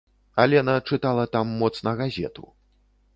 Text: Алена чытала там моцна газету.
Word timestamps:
Алена 0.43 0.75
чытала 0.87 1.25
там 1.37 1.51
моцна 1.59 1.93
газету. 2.03 2.49